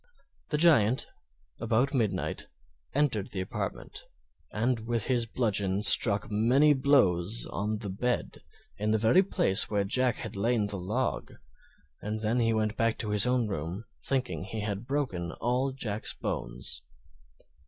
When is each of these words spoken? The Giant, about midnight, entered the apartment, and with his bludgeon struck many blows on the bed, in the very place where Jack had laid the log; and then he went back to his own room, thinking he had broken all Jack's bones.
The 0.49 0.57
Giant, 0.57 1.05
about 1.59 1.93
midnight, 1.93 2.47
entered 2.95 3.27
the 3.29 3.39
apartment, 3.41 4.05
and 4.51 4.79
with 4.87 5.03
his 5.05 5.27
bludgeon 5.27 5.83
struck 5.83 6.31
many 6.31 6.73
blows 6.73 7.45
on 7.45 7.77
the 7.77 7.89
bed, 7.91 8.39
in 8.79 8.89
the 8.89 8.97
very 8.97 9.21
place 9.21 9.69
where 9.69 9.83
Jack 9.83 10.15
had 10.15 10.35
laid 10.35 10.69
the 10.69 10.79
log; 10.79 11.33
and 12.01 12.19
then 12.21 12.39
he 12.39 12.51
went 12.51 12.75
back 12.75 12.97
to 12.97 13.11
his 13.11 13.27
own 13.27 13.47
room, 13.47 13.85
thinking 14.01 14.43
he 14.45 14.61
had 14.61 14.87
broken 14.87 15.33
all 15.33 15.71
Jack's 15.71 16.15
bones. 16.15 16.81